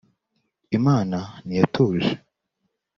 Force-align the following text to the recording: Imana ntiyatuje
Imana 0.77 1.17
ntiyatuje 1.45 2.11